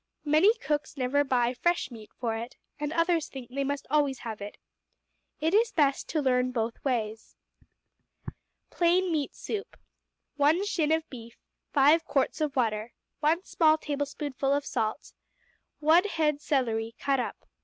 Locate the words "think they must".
3.29-3.85